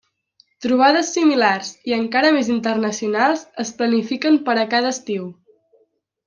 Trobades 0.65 1.11
similars 1.17 1.69
i 1.91 1.93
encara 1.97 2.31
més 2.37 2.49
internacionals 2.55 3.45
es 3.65 3.73
planifiquen 3.83 4.41
per 4.49 4.57
a 4.63 4.65
cada 4.73 4.91
estiu. 4.99 5.31